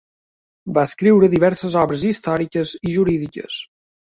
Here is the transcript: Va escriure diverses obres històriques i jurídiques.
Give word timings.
Va 0.77 0.85
escriure 0.91 1.29
diverses 1.35 1.77
obres 1.83 2.07
històriques 2.13 2.73
i 2.91 2.99
jurídiques. 2.99 3.61